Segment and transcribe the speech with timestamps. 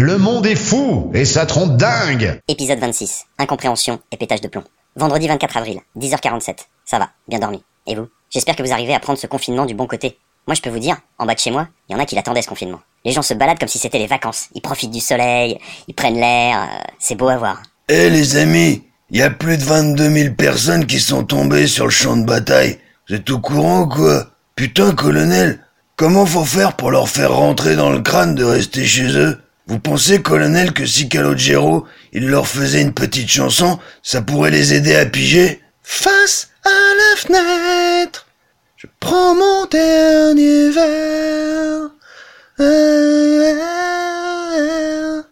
[0.00, 3.24] Le monde est fou et ça trompe dingue Épisode 26.
[3.36, 4.62] Incompréhension et pétage de plomb.
[4.94, 6.58] Vendredi 24 avril, 10h47.
[6.84, 7.64] Ça va, bien dormi.
[7.84, 8.06] Et vous?
[8.30, 10.16] J'espère que vous arrivez à prendre ce confinement du bon côté.
[10.46, 12.14] Moi je peux vous dire, en bas de chez moi, il y en a qui
[12.14, 12.78] l'attendaient ce confinement.
[13.04, 14.46] Les gens se baladent comme si c'était les vacances.
[14.54, 15.58] Ils profitent du soleil,
[15.88, 17.60] ils prennent l'air, euh, c'est beau à voir.
[17.88, 21.86] Eh les amis, il y a plus de 22 000 personnes qui sont tombées sur
[21.86, 22.78] le champ de bataille.
[23.08, 24.28] Vous êtes au courant ou quoi?
[24.54, 25.58] Putain, colonel,
[25.96, 29.42] comment faut faire pour leur faire rentrer dans le crâne de rester chez eux?
[29.68, 34.72] Vous pensez, colonel, que si Calogero, il leur faisait une petite chanson, ça pourrait les
[34.72, 38.26] aider à piger Face à la fenêtre,
[38.76, 41.90] je prends mon dernier verre.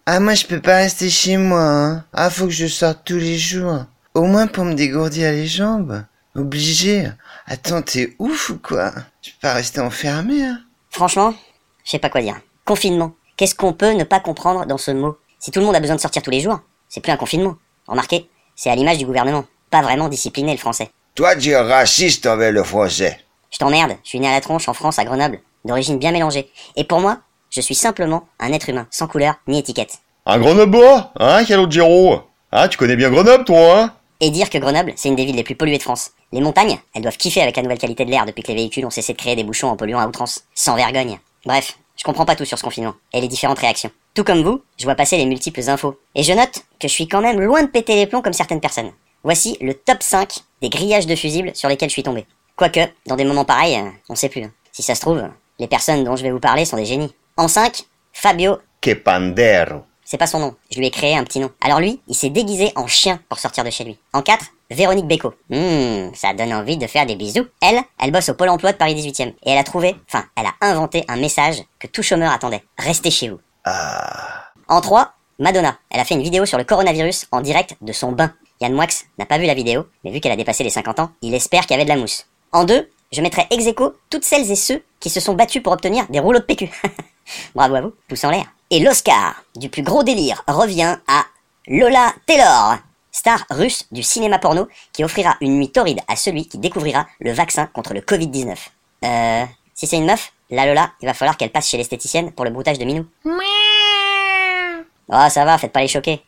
[0.04, 2.04] Ah, moi, je peux pas rester chez moi, hein.
[2.12, 3.86] Ah, faut que je sorte tous les jours.
[4.12, 6.04] Au moins pour me dégourdir les jambes.
[6.34, 7.10] Obligé.
[7.46, 8.92] Attends, t'es ouf ou quoi?
[9.22, 10.60] Je peux pas rester enfermé, hein.
[10.90, 11.34] Franchement,
[11.84, 12.38] je sais pas quoi dire.
[12.66, 13.14] Confinement.
[13.36, 15.18] Qu'est-ce qu'on peut ne pas comprendre dans ce mot?
[15.38, 16.58] Si tout le monde a besoin de sortir tous les jours,
[16.88, 17.56] c'est plus un confinement.
[17.86, 19.44] Remarquez, c'est à l'image du gouvernement.
[19.70, 20.90] Pas vraiment discipliné le français.
[21.14, 23.20] Toi, tu es raciste envers le français.
[23.50, 26.50] Je t'emmerde, je suis né à la tronche en France, à Grenoble, d'origine bien mélangée.
[26.76, 27.18] Et pour moi,
[27.50, 29.98] je suis simplement un être humain, sans couleur ni étiquette.
[30.24, 33.92] Un Grenoblois Hein, Calogero Hein, tu connais bien Grenoble, toi, hein?
[34.20, 36.12] Et dire que Grenoble, c'est une des villes les plus polluées de France.
[36.32, 38.86] Les montagnes, elles doivent kiffer avec la nouvelle qualité de l'air depuis que les véhicules
[38.86, 40.44] ont cessé de créer des bouchons en polluant à outrance.
[40.54, 41.20] Sans vergogne.
[41.44, 43.90] Bref, je comprends pas tout sur ce confinement, et les différentes réactions.
[44.14, 45.98] Tout comme vous, je vois passer les multiples infos.
[46.14, 48.60] Et je note que je suis quand même loin de péter les plombs comme certaines
[48.60, 48.92] personnes.
[49.24, 52.26] Voici le top 5 des grillages de fusibles sur lesquels je suis tombé.
[52.54, 54.42] Quoique, dans des moments pareils, euh, on sait plus.
[54.44, 54.52] hein.
[54.72, 55.22] Si ça se trouve,
[55.58, 57.12] les personnes dont je vais vous parler sont des génies.
[57.36, 58.58] En 5, Fabio.
[60.06, 61.50] C'est pas son nom, je lui ai créé un petit nom.
[61.60, 63.98] Alors lui, il s'est déguisé en chien pour sortir de chez lui.
[64.12, 65.34] En 4, Véronique Beko.
[65.50, 67.46] Hmm, ça donne envie de faire des bisous.
[67.60, 69.34] Elle, elle bosse au Pôle emploi de Paris 18e.
[69.44, 72.62] Et elle a trouvé, enfin, elle a inventé un message que tout chômeur attendait.
[72.78, 73.40] Restez chez vous.
[74.68, 75.76] En 3, Madonna.
[75.90, 78.32] Elle a fait une vidéo sur le coronavirus en direct de son bain.
[78.60, 78.86] Yann Moix
[79.18, 81.62] n'a pas vu la vidéo, mais vu qu'elle a dépassé les 50 ans, il espère
[81.62, 82.26] qu'il y avait de la mousse.
[82.52, 85.72] En 2, je mettrai ex aequo toutes celles et ceux qui se sont battus pour
[85.72, 86.70] obtenir des rouleaux de PQ.
[87.54, 88.46] Bravo à vous, pouce en l'air.
[88.70, 91.24] Et l'Oscar du plus gros délire revient à
[91.68, 92.78] Lola Taylor,
[93.12, 97.32] star russe du cinéma porno qui offrira une nuit torride à celui qui découvrira le
[97.32, 98.56] vaccin contre le Covid-19.
[99.04, 99.44] Euh,
[99.74, 102.50] si c'est une meuf, la Lola, il va falloir qu'elle passe chez l'esthéticienne pour le
[102.50, 103.06] broutage de Minou.
[105.08, 106.22] Oh, ça va, faites pas les choquer.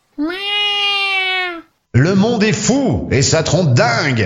[1.93, 4.25] Le monde est fou et ça trompe dingue